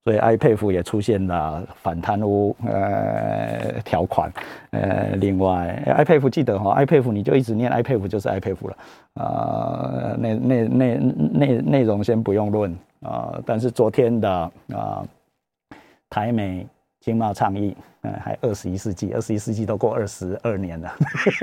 [0.05, 4.31] 所以 IPF 也出现了反贪污呃条款，
[4.69, 8.77] 呃，另外 IPF 记得哈，IPF 你就一直念 IPF 就是 IPF 了
[9.15, 10.97] 啊，内内内
[11.33, 14.29] 内内容先不用论啊，但是昨天的
[14.71, 15.03] 啊
[16.09, 16.67] 台美。
[17.05, 20.91] 经贸倡议，嗯，还二十一世纪，二十一世纪都过二十二年了，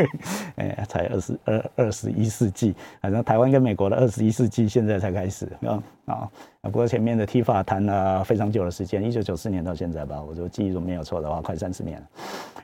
[0.58, 6.28] 哎，才二十二二十一世纪，反正台湾跟美国的二十一世纪现在才开始，啊啊，
[6.62, 12.00] 不过前面的 T 法谈了非常久的时间，一九九四年到现在吧，我就记忆如没有错的话，快三十年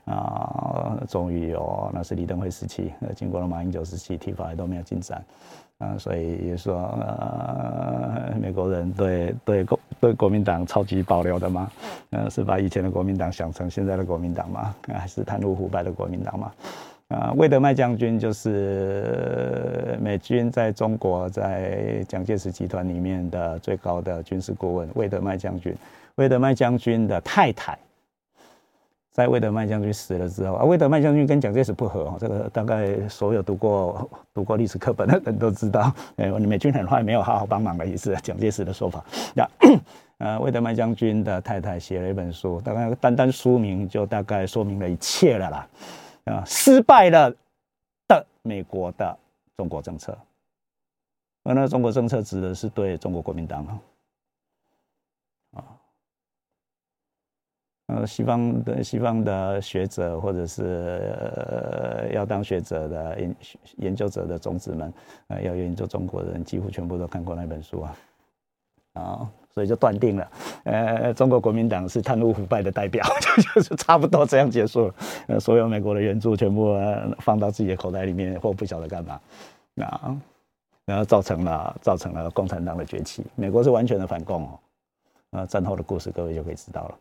[0.07, 5.25] 了，啊，终于有，那是李登辉时期，呃，经过了马英九时期，T 法还都没有进展。
[5.79, 11.71] 啊，所以也说，呃，美国人对对国对国民党超级保留的吗？
[12.11, 14.75] 呃，是把以前的国民党想成现在的国民党吗？
[14.89, 16.53] 还是贪污腐败的国民党吗？
[17.09, 24.89] 啊，魏德迈将军就是美军在中国在蒋介石集团里面的最高的军事顾问。
[24.95, 25.75] 魏德迈将军，
[26.17, 27.79] 魏德迈将军的太太
[29.19, 35.93] 在魏德迈将军死了之后啊，魏德迈将军跟蒋介石不和，这个大概所有读过读过历史课本的人都知道。
[36.19, 39.05] 哎，美军很坏，没有好好帮忙的意思，蒋介石的说法。
[39.35, 39.45] 那
[40.19, 45.69] 呃，魏德迈将军的太太写了一本书，大概单单书名就大概说明了一切了啦。
[46.27, 47.29] 啊，失败了
[48.07, 49.19] 的美国的
[49.57, 50.17] 中国政策，
[51.43, 53.77] 而那中国政策指的是对中国国民党啊。
[57.89, 60.63] 呃，西方的西方的学者或者是
[61.37, 63.37] 呃要当学者的研
[63.77, 64.93] 研究者的种子们，
[65.29, 67.97] 呃，要研究中国人，几乎全部都看过那本书啊，
[68.93, 70.31] 啊，所以就断定了，
[70.65, 74.95] 呃，中国国民党是贪污腐败的代表， 就就是差不多这样结束了。
[75.29, 76.77] 呃，所有美国的援助全部
[77.21, 79.19] 放到自己的口袋里面，或不晓得干嘛，
[79.77, 80.15] 啊，
[80.85, 83.25] 然后造成了造成了共产党的崛起。
[83.35, 84.59] 美国是完全的反共哦，
[85.31, 86.95] 啊，战后的故事各位就可以知道了。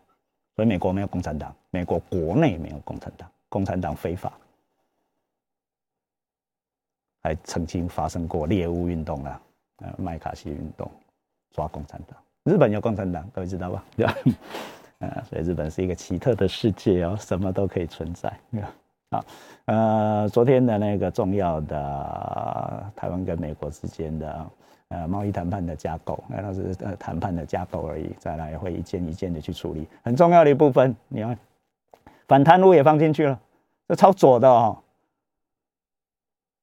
[0.57, 4.33] 所以美国没有共产党，美国国内没有共产党，共产党非法，
[7.21, 9.39] 还曾经发生过猎物运动啊，
[9.83, 10.89] 呃，麦卡锡运动，
[11.51, 12.17] 抓共产党。
[12.43, 13.85] 日本有共产党，各位知道吧？
[14.97, 18.27] 啊，所以日本是一个奇特的世界哦，什么都可以存在。
[19.09, 19.25] 啊，
[19.65, 24.49] 呃，昨天的那个重要的台湾跟美国之间的。
[24.89, 28.09] 呃，贸易谈判的架构，那是呃谈判的架构而已。
[28.17, 30.95] 再来会一件一件的去处理，很重要的一部分。
[31.09, 31.37] 你看，
[32.25, 33.37] 反贪污也放进去了，
[33.89, 34.77] 这超左的哦。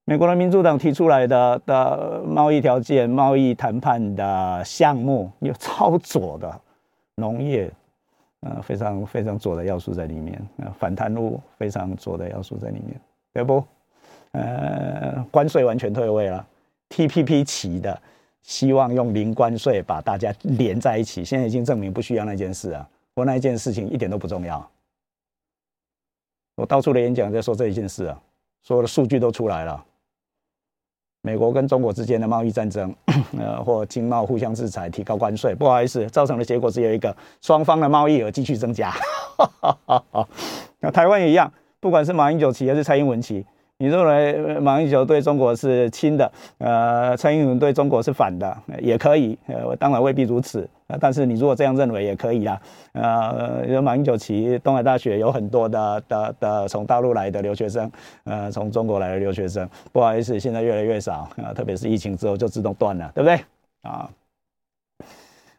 [0.06, 6.60] 美国的民主党提出来的的贸易条件、贸易谈判的项目，有超左的
[7.16, 7.70] 农业，
[8.40, 10.40] 呃，非常非常左的要素在里面。
[10.58, 12.98] 呃，反贪污非常左的要素在里面，
[13.34, 13.62] 对不？
[14.32, 16.46] 呃，关税完全退位了
[16.88, 18.00] ，TPP 起的。
[18.44, 22.86] 希望用零关税把大家连在一起，现在已经证明不需要那件事啊！
[23.14, 24.70] 我那一件事情一点都不重要。
[26.54, 28.20] 我到处的演讲在说这一件事啊，
[28.62, 29.82] 所有的数据都出来了。
[31.22, 32.94] 美国跟中国之间的贸易战争，
[33.38, 38.92] 呃，或经贸互相制裁、提高关税，不好意思，造成的结果只有一个：双方的贸易额继续增加。
[40.80, 43.46] 那台湾也一样，不管是马英九期还是蔡英文期。
[43.78, 50.68] 你认为马英九对中国是亲的，呃，蔡英文对中国是反的，也可以，呃，当然未必如此，
[51.00, 52.60] 但是你如果这样认为也可以啊，
[52.92, 57.90] 呃，马英九其东海大学有很多的的的从大陆来的留学生，
[58.24, 63.40] 呃，从中国来的留学生，不好意思，现在越来越少，啊，特别是疫情之后就自动断了，对不对？
[63.82, 64.08] 啊。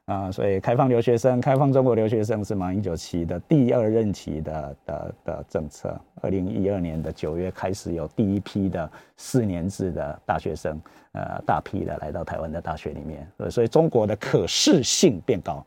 [0.06, 6.00] 啊，所以开放留学生，开放中国留学生是马英九期的第二任期的的的政策。
[6.22, 8.88] 二零一二年的九月开始有第一批的
[9.18, 10.80] 四年制的大学生，
[11.14, 15.66] 呃，大批的来到台湾的大学里面，所以中国的可视性变高，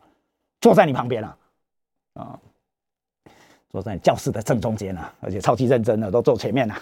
[0.61, 1.37] 坐在你旁边了，
[2.13, 2.39] 啊，
[3.69, 6.75] 坐在教室的正中间了，而且超级认真的都坐前面了，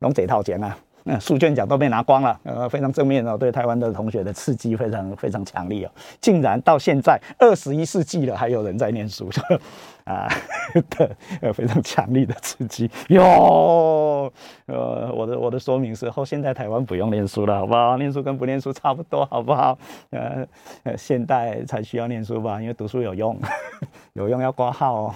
[0.00, 0.76] 龙贼套前啊。
[1.08, 5.90] 那书卷奖都被拿光了，呃，非常正面哦，对台湾的同学的刺激非常非常强烈哦，
[6.20, 9.30] 竟然到现在二十一世纪了，还有人在念书，
[10.06, 10.28] 啊，
[10.90, 14.32] 的呃非常强力的刺激哟，
[14.66, 17.96] 呃，我的我的说明是后现在台湾不用念书了，好不好？
[17.96, 19.76] 念书跟不念书差不多，好不好？
[20.10, 20.46] 呃
[20.84, 23.36] 呃，现代才需要念书吧，因为读书有用，
[24.14, 25.14] 有用要挂号哦。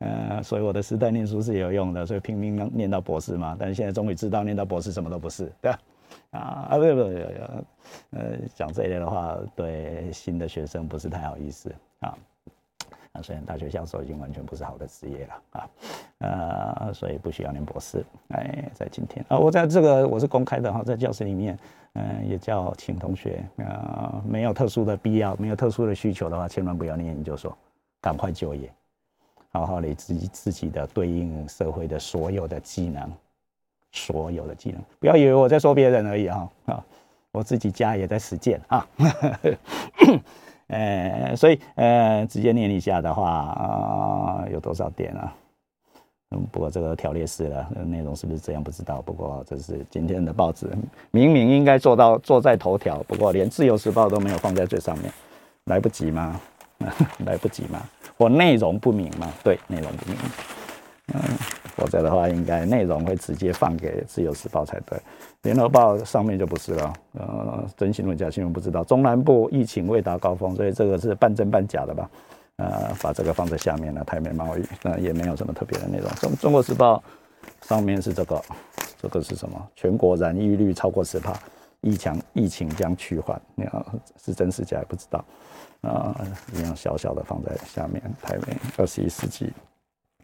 [0.00, 3.56] 呃，所以我的时代念书是有用的，所以拼命念到博士嘛。
[3.58, 5.78] 但是现在终于知道，念到博士什么都不是，对吧？
[6.32, 7.02] 啊啊，不不不，
[8.10, 12.14] 呃，讲这一类的话，对新的学生不是太好意思啊。
[13.12, 15.70] 啊，虽然大学教授已经完全不是好的职业了啊，
[16.18, 18.04] 呃，所以不需要念博士。
[18.28, 21.58] 哎，在今天啊，我在这个我是公开的哈，在教室里面，
[21.94, 27.56] 嗯，也叫请同学啊，没有特殊的必要，没有特殊的需求的话，千万不要念研究所，
[28.00, 28.72] 赶快就业。
[29.52, 33.12] 好好的自己自己的对应社会的所有的技能，
[33.90, 36.84] 所有的技能，不要以为我在说别人而已哈啊，
[37.32, 38.86] 我自己家也在实践啊，
[40.70, 45.34] 呃，所以呃，直接念一下的话啊，有多少点啊？
[46.30, 49.02] 嗯，不过这个条列式了，内容是不是这样不知道。
[49.02, 50.68] 不过这是今天的报纸，
[51.10, 55.12] 明明应该做到坐在头条，不过连自由时报都没有放在最上面，
[55.64, 56.40] 来不及吗？
[57.26, 57.82] 来不及吗？
[58.16, 59.30] 我内容不明嘛？
[59.42, 60.16] 对，内容不明。
[61.12, 61.20] 嗯，
[61.80, 65.00] 否则的话，应该内容会直接放给自由时报才对。
[65.40, 66.92] 联合报上面就不是了。
[67.14, 68.84] 呃，真新闻假新闻不知道。
[68.84, 72.10] 中南部疫情未达高峰，所以这个是半真半假的吧？
[72.56, 74.04] 呃，把这个放在下面了。
[74.04, 76.10] 台美贸易，那也没有什么特别的内容。
[76.16, 77.02] 中中国时报
[77.62, 78.42] 上面是这个，
[79.00, 79.68] 这个是什么？
[79.74, 81.32] 全国染疫率超过十帕，
[81.80, 83.40] 疫情疫情将趋缓。
[83.54, 83.82] 你看
[84.22, 85.24] 是真是假也不知道。
[85.80, 86.14] 啊，
[86.52, 88.02] 一样小小的放在下面。
[88.20, 89.50] 台美二十一世纪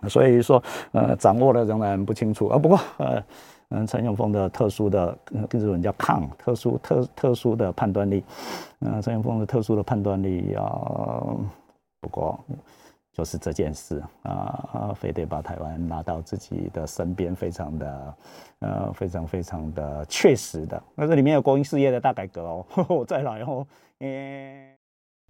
[0.09, 2.59] 所以说，呃，掌握的仍然不清楚啊。
[2.59, 3.23] 不过，呃，
[3.71, 5.17] 嗯，陈永峰的特殊的，
[5.49, 8.23] 跟日文叫抗特殊特特殊的判断力，
[8.81, 11.37] 嗯，陈永峰的特殊的判断力要，
[12.01, 12.39] 不过
[13.13, 18.15] 就是这件事啊，非得把台湾拉到自己的身边，非常的，
[18.61, 20.81] 呃，非常非常的确实的。
[20.95, 23.67] 那这里面有国营事业的大改革哦， 我再来哦，
[24.01, 24.76] 嗯。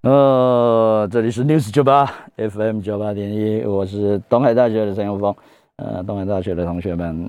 [0.07, 5.35] 呃，这里是 News 九八 FM 九八点一，我是东海大学的陈永峰。
[5.79, 7.29] 呃，东海大学的同学们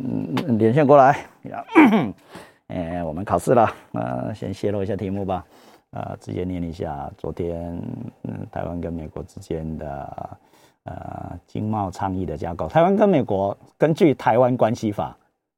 [0.59, 1.25] 连线过来。
[2.69, 5.43] 哎，我们考试了，呃，先泄露一下题目吧。
[5.89, 7.81] 呃，直接念一下昨天
[8.25, 10.37] 嗯台湾跟美国之间的
[10.83, 12.67] 呃经贸倡议的架构。
[12.67, 15.17] 台湾跟美国根据《台湾关系法》，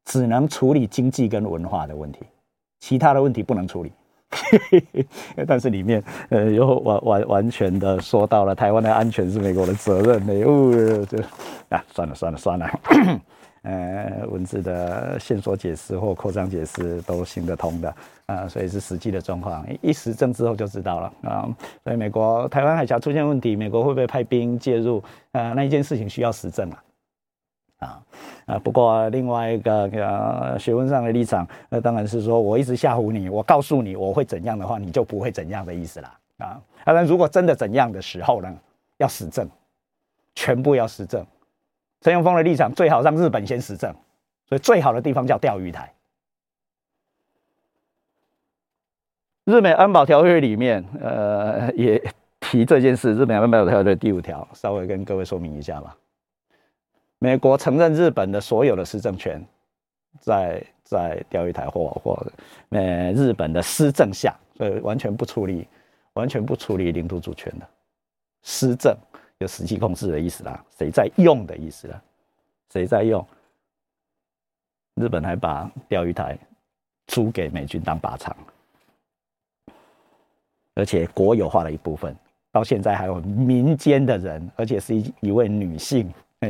[0.09, 2.22] 只能处理经济跟文化的问题，
[2.80, 3.91] 其他的问题不能处理。
[5.48, 11.18] 但是里面呃又完完完全的说到了台湾的安全是美国的责任呢，哦，这
[11.70, 12.70] 啊算了算了算了，
[13.64, 17.96] 呃文字的线索解释或扩张解释都行得通的
[18.28, 21.50] 啊，所以是实际的状况，一时证之后就知道了啊，
[21.84, 25.54] 所以美国台湾海峡出现问题，美国会不会派兵介入啊？
[25.54, 26.84] 那一件事情需要实证啊。
[27.80, 28.02] 啊，
[28.46, 36.20] 啊，不过另外一个呃学问上的立场，那当然是说我一直吓唬你，我告诉你我会怎样的话，你就不会怎样的意思啦。
[36.40, 38.54] 啊，当然如果真的怎样的时候呢，
[38.98, 39.50] 要实证，
[40.36, 41.26] 全部要实证。
[42.02, 43.94] 陈永峰的立场最好让日本先实证，
[44.48, 45.92] 所以最好的地方叫钓鱼台。
[49.46, 52.02] 日美安保条约里面，呃，也
[52.40, 53.16] 提这件事。
[53.16, 55.96] 日美安保条约第五条，稍微跟各位说明一下吧。
[57.20, 59.45] 美国承认日本的所有的施政权，
[60.22, 62.26] 在在钓鱼台或或
[62.70, 65.67] 呃日本的施政下，所以完全不处理，
[66.13, 67.67] 完全不处理领土主权的
[68.43, 68.95] 施政，
[69.39, 72.01] 有实际控制的意思啦，谁在用的意思啦，
[72.72, 73.26] 谁在用？
[74.95, 76.38] 日本还把钓鱼台
[77.07, 78.36] 租给美军当靶场，
[80.74, 82.15] 而且国有化的一部分，
[82.49, 86.09] 到现在还有民间的人，而且是一一位女性。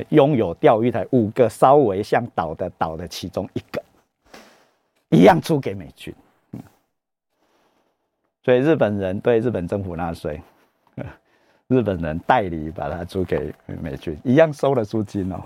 [0.09, 3.81] 拥有钓鱼台五个稍微像岛的岛的其中一个，
[5.09, 6.13] 一样租给美军。
[8.43, 10.39] 所以日本人对日本政府纳税，
[11.67, 15.41] 日本人代理把它租给美军，一样收了租金哦，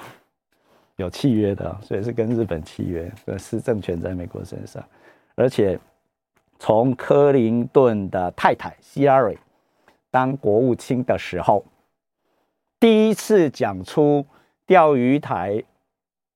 [0.98, 4.84] 有契约的，所以是跟日本契约，是政权在美国身上。
[5.36, 5.80] 而且
[6.60, 9.38] 从克林顿的太太希拉蕊
[10.12, 11.64] 当国务卿的时候。
[12.84, 14.26] 第一次讲出
[14.68, 15.64] 钓鱼台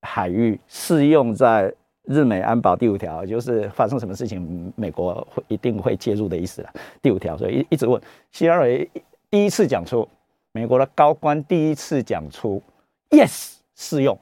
[0.03, 1.73] 海域适用在
[2.03, 6.73] 日美安保第五条，就是发生什么事情，美国会一定会介入的意思了。
[7.01, 8.89] 第五条，所以一一直问希拉蕊
[9.29, 10.07] 第一次讲出，
[10.53, 12.63] 美国的高官第一次讲出
[13.09, 14.17] yes 适用。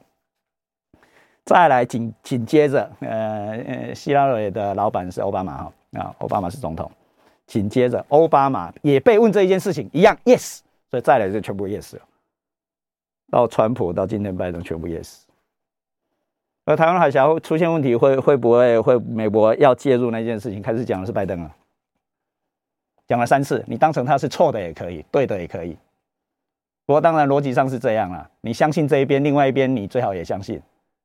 [1.43, 6.91] 再来紧紧接着，呃呃，希拉蕊的老板是奥巴马哈啊，奥巴马是总统，
[7.45, 12.01] 紧接着奥巴马也被问这一件事情，一样 yes，所以再来就全部 yes 了。
[13.35, 15.23] 到川普到今天拜登全部 yes，
[16.63, 20.61] 而台湾海峡出现问题会会不会会美国要介入那件事情？
[20.61, 21.53] 开始讲的是拜登啊，
[23.05, 25.77] 讲了三次，你当成他是错的也可以，对的也可以。
[26.85, 30.57] 不过当然逻辑上是这样啊，你相信这一边，另外一边你最好也相信；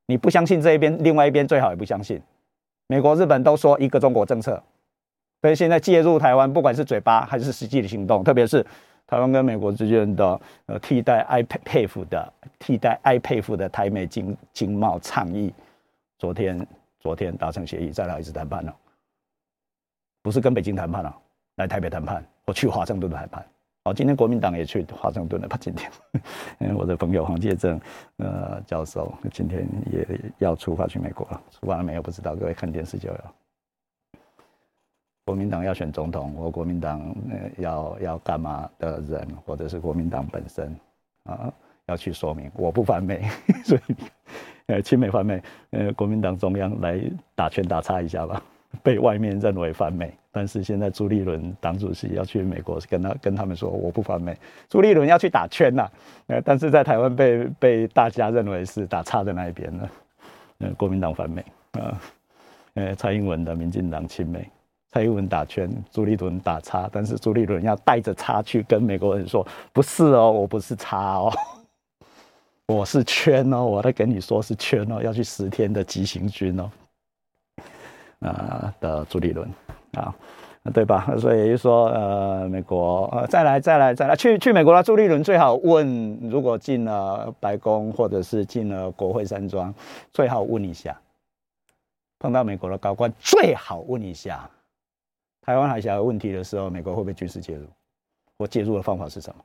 [0.07, 2.23] 你不相信这一边，另外一边最好也不相信。
[2.87, 4.63] 美国、日本都说一个中国政策，
[5.43, 8.65] 所以现在介入台湾，不管是嘴巴还是实际的行动，特别是。
[9.11, 15.53] 台湾跟美国之间的呃替代 IPF 的替代 IPF 的台美经经贸倡议，
[16.17, 16.65] 昨天
[17.01, 18.73] 昨天达成协议，再来一次谈判了，
[20.23, 21.13] 不是跟北京谈判了，
[21.57, 23.45] 来台北谈判，我去华盛顿谈判。
[23.83, 25.57] 好，今天国民党也去华盛顿了，吧？
[25.61, 25.91] 今天，
[26.61, 27.81] 嗯， 我的朋友黄介正
[28.19, 30.07] 呃教授今天也
[30.39, 32.03] 要出发去美国了，出发了没有？
[32.03, 33.21] 不知道，各位看电视就有。
[35.25, 37.15] 国民党要选总统，或国民党
[37.59, 40.75] 要要干嘛的人，或者是国民党本身
[41.25, 41.53] 啊，
[41.87, 42.51] 要去说明。
[42.55, 43.29] 我不反美，
[43.63, 43.95] 所以
[44.67, 45.41] 呃亲美反美，
[45.71, 47.01] 呃国民党中央来
[47.37, 48.43] 打拳打叉一下吧，
[48.83, 54.37] 被外面认为反美，但是现在朱立伦党主席要去美国，跟他跟他们说我不反美，
[54.69, 55.89] 朱立伦要去打圈呐，
[56.27, 59.89] 呃但是在台湾被被大家认为是打叉的那一边呢，
[60.59, 62.01] 呃国民党反美啊，
[62.75, 64.49] 呃蔡英文的民进党亲美。
[64.93, 71.33] 蔡英文打圈，朱立伦打叉，但是朱立伦要带着叉去跟美国人说：“不是哦，我不是叉哦，
[72.67, 76.71] 我是圈哦，我在跟你说是圈哦，要去十天的急行军哦。”
[78.21, 79.49] 啊的朱立伦
[79.93, 80.15] 啊，
[80.75, 81.07] 对吧？
[81.19, 89.73] 所以就说，呃，美国呃，再来再来再来去去美国的朱立伦最好问，如果进了白宫或者是进了国会山庄，
[90.13, 91.01] 最好问一下，
[92.19, 94.51] 碰到美国的高官最好问一下，
[95.43, 97.67] 台湾海峡问题的时候，美国会不会军事介入？
[98.37, 99.45] 我介入的方法是什么？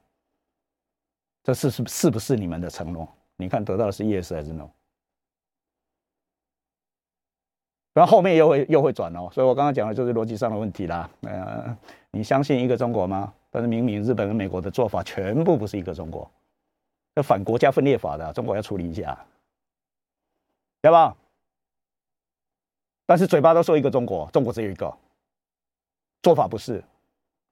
[1.44, 3.08] 这是是是不是你们的承诺？
[3.36, 4.70] 你看得到的是 yes 还是 no？
[7.94, 11.10] 然后后面又会又会转哦，所以我刚刚讲的就是逻辑上的问题啦。
[11.22, 11.78] 呃，
[12.12, 13.34] 你相信一个中国吗？
[13.50, 16.30] 但是明明日本跟美国的做法全部不是一个中国，
[17.16, 19.18] 这反国家分裂法的，中国要处理一下，
[20.82, 21.16] 对吧？
[23.06, 24.94] 但是嘴巴都说一个中国，中国只有一个，
[26.26, 26.84] 做法不是。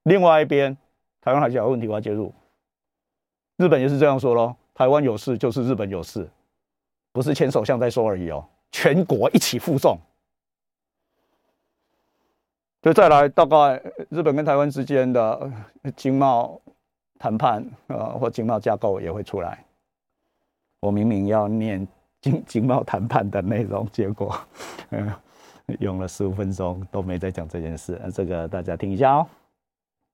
[0.02, 0.76] 另外一边，
[1.20, 2.34] 台湾海峡问题，我要介入。
[3.56, 6.28] 日本也是这样说喽，台湾有事就是日本有事，
[7.12, 9.96] 不是前首相在说而已哦，全国一起负重。
[12.82, 15.48] 就再来，大概日本跟台湾之间的
[15.94, 16.60] 经贸
[17.16, 19.64] 谈判，呃，或经贸架构也会出来。
[20.80, 21.86] 我明明要念
[22.20, 24.36] 经经贸谈判的内容，结果，
[24.90, 25.12] 嗯，
[25.80, 28.00] 用了十五分钟都没在讲这件事。
[28.12, 29.26] 这个大家听一下哦。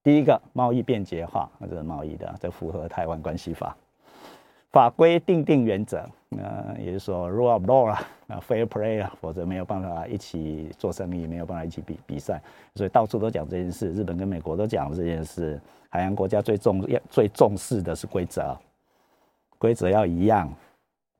[0.03, 3.77] 第一个，贸易便捷化，这是贸易的，这符合台湾关系法。
[4.71, 12.41] 法规定定原则，呃，也就是说 rule of law 啊，啊 fair play 啊，否则没有办法一起做生意，没有办法一起比比赛，
[12.77, 13.93] 所以到处都讲这件事。
[13.93, 15.61] 日本跟美国都讲这件事。
[15.93, 18.57] 海洋国家最重要、最重视的是规则，
[19.59, 20.49] 规则要一样，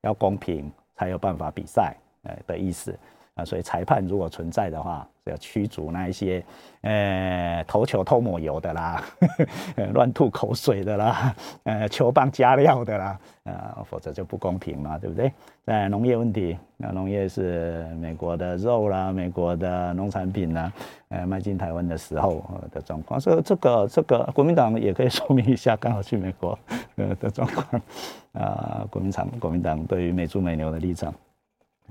[0.03, 2.97] 要公平，才有办法比赛，呃的意思。
[3.35, 6.43] 啊，所以裁判如果存在的话，是要驱逐那一些，
[6.81, 9.01] 呃，投球偷抹油的啦，
[9.93, 15.31] 乱吐口水的啦，呃，球棒加料的啦，呃，否则就不公平嘛，对不对？
[15.63, 20.73] 在农业问题，那农业是美国的肉啦，美国的农产品啦，
[21.07, 26.59] 呃，卖进台湾的时候的状况，所以这个这个国民党也可以 说明一下，刚好去美国
[26.95, 27.81] 呃的状况，
[28.33, 31.13] 啊，国民党国民党对于美猪美牛的立场。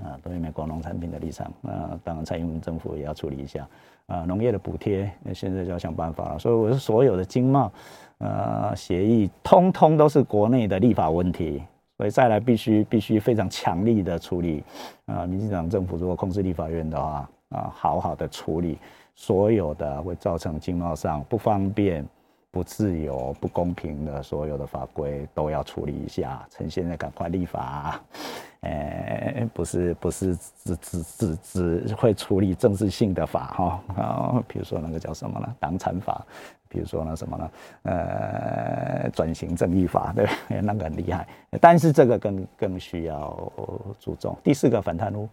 [0.02, 3.66] 啊，对于美国农产品的立场，那当然蔡英文政府也要处理一下。
[4.06, 6.38] 啊，农业的补贴，那现在就要想办法了。
[6.38, 7.70] 所以我说，所有的经贸，
[8.18, 11.62] 呃，协议，通通都是国内的立法问题，
[11.96, 14.64] 所以再来必须必须非常强力的处理。
[15.06, 18.78] 啊，民进党政府如果控制立法院的话，啊，好好的处理
[19.14, 22.04] 所有的会造成经贸上不方便。
[22.50, 28.00] 不自由、不公平的所有的法规都要处理一下，趁现在赶快立法。
[28.60, 35.56] 呃，不是不是只只只只会处理政治性的法哈啊，比如说那个叫什么呢？
[35.58, 36.22] 党产法，
[36.68, 37.50] 比如说那什么呢？
[37.84, 40.28] 呃，转型正义法，对，
[40.60, 41.26] 那个很厉害。
[41.58, 43.50] 但是这个更更需要
[43.98, 44.36] 注重。
[44.44, 45.26] 第四个反贪污，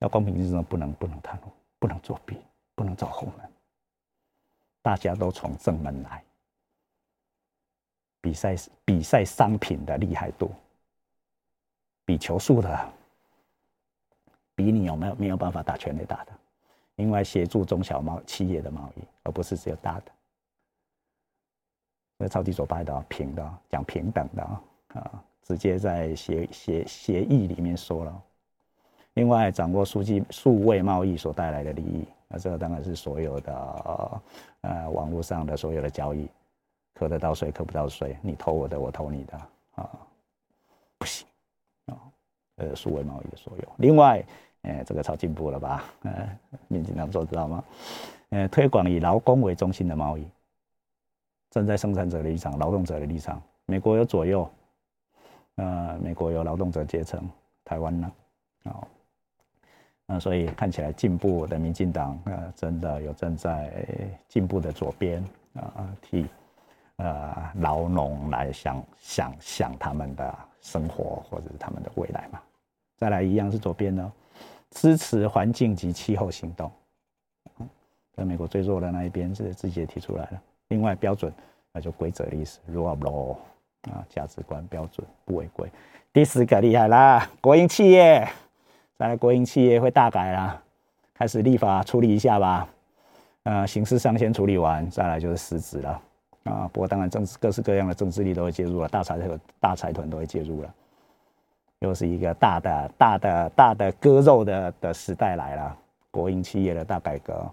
[0.00, 2.36] 要公平竞争，不能不能贪污，不能作弊，
[2.74, 3.48] 不能走后门。
[4.88, 6.24] 大家都从正门来，
[8.22, 10.50] 比赛比赛商品的厉害度，
[12.06, 12.92] 比球速的，
[14.54, 16.32] 比你有没有没有办法打全垒打的，
[16.96, 20.04] 因为协助中小贸企业的贸易，而不是只有大的。
[22.16, 24.42] 那超级左派的平的讲平等的
[24.94, 28.22] 啊，直接在协协协议里面说了。
[29.12, 32.08] 另外，掌握数据数位贸易所带来的利益。
[32.28, 34.22] 那这个当然是所有的
[34.60, 36.28] 呃网络上的所有的交易，
[36.94, 39.40] 扣得到税，扣不到税，你偷我的，我偷你的
[39.76, 39.90] 啊，
[40.98, 41.26] 不行
[41.86, 41.96] 啊，
[42.56, 43.68] 呃，数位贸易的所有。
[43.78, 44.22] 另外，
[44.60, 45.84] 呃，这个超进步了吧？
[46.02, 47.64] 呃，民进党做知道吗？
[48.28, 50.28] 呃，推广以劳工为中心的贸易，
[51.50, 53.40] 站在生产者的立场、劳动者的立场。
[53.64, 54.50] 美国有左右，
[55.54, 57.26] 呃，美国有劳动者阶层，
[57.64, 58.12] 台湾呢？
[58.64, 58.86] 啊。
[60.10, 63.70] 那所以看起来进步的民进党，呃，真的有站在
[64.26, 66.26] 进步的左边啊，替
[66.96, 72.40] 呃劳农来想想想他们的生活或者是他们的未来嘛。
[72.96, 74.10] 再来一样是左边呢，
[74.70, 76.72] 支持环境及气候行动，
[78.16, 80.42] 在美国最弱的那一边是自己也提出来了。
[80.68, 81.30] 另外标准
[81.70, 83.32] 那就规则的意思，rule of law
[83.92, 85.70] 啊，价值观标准不违规。
[86.14, 88.26] 第四个厉害啦，国营企业。
[88.98, 90.60] 再来，国营企业会大改啦，
[91.14, 92.68] 开始立法处理一下吧。
[93.44, 96.02] 呃，形式上先处理完，再来就是实质了。
[96.42, 100.74] 啊，不过当然政治各式各样的政治力都会介入了，大财团、大财团都会介入了。
[101.78, 105.76] 又是一个大的、大的、大的割肉的的时代来了，
[106.10, 107.48] 国营企业的大改革。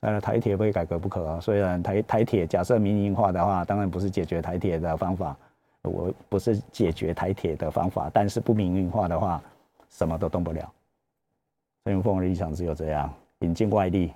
[0.00, 1.40] 呃，台铁非改革不可啊。
[1.40, 5.34] 虽然台台铁假设民营化的话，当然不是解决台铁的方法，
[5.80, 9.40] 我不是解决台铁的方法，但是不民营化的话。
[9.90, 10.72] 什么都动不了。
[11.84, 14.12] 陈永峰的立场只有这样：引进外力，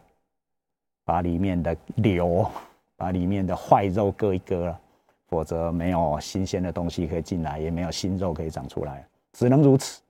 [1.04, 2.48] 把里面的瘤、
[2.96, 4.80] 把里面的坏肉割一割了，
[5.28, 10.02] 否则没有新鲜的东西可以进来，也没有新肉可以长出来，只能如此。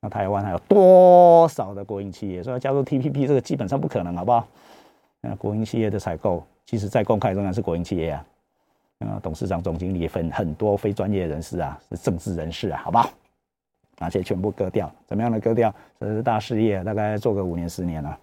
[0.00, 2.42] 那台湾还有多少的国营企业？
[2.42, 4.46] 说要加入 TPP，这个基本上不可能，好不好？
[5.20, 8.26] 那国营企业的采购，其实在公开仍然是国营企业啊。
[8.98, 13.10] 啊，董事长、总经理分很多非专业人士啊，是政治人士啊，好不好？
[14.02, 15.72] 那些全部割掉，怎么样的割掉？
[16.00, 18.18] 这是大事业，大概做个五年、十年了。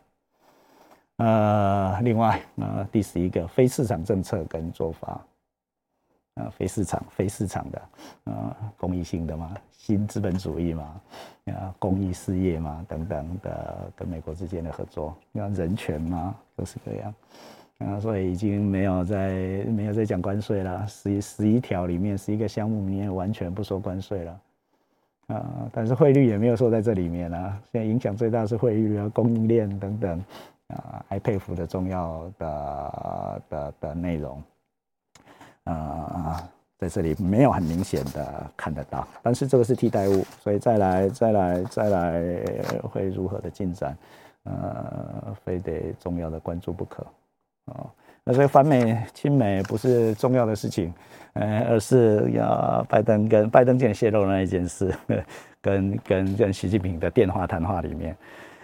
[1.16, 5.26] 呃，另外，呃，第十一个非市场政策跟做法，
[6.36, 7.82] 呃，非市场、非市场的，
[8.26, 11.02] 呃，公益性的嘛，新资本主义嘛，
[11.46, 17.14] 啊，公益事业嘛，等等的，跟美国之间的合作，要人权嘛，各式各样，
[17.80, 19.30] 啊，所以已经没有在
[19.68, 24.42] 没有在讲关税了，十一十一条里面，十一个项目里面完全不收关税了，
[25.30, 30.24] 啊，但是汇率也没有说在这里面啊，现在影响最大是汇率啊，供应链等等。
[30.70, 34.44] 啊，i 佩服的重要的的的内容，
[35.64, 42.22] 呃，在这里没有很明显的看得到，但是这个是替代物，所以再来再来再来
[42.84, 43.98] 会如何的进展，
[44.44, 47.04] 呃，非得重要的关注不可，
[47.66, 47.90] 哦，
[48.24, 50.94] 那所以反美亲美不是重要的事情，
[51.34, 54.94] 呃，而是要拜登跟拜登竟然泄露那一件事，
[55.62, 58.16] 跟跟跟习近平的电话谈话里面。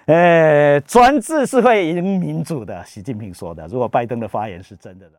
[0.05, 3.65] 呃，专制是会赢民主的，习近平说的。
[3.67, 5.05] 如果拜登的发言是真的。